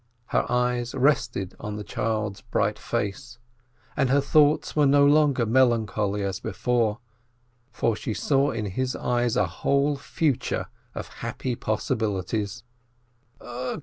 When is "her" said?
0.29-0.51, 4.09-4.19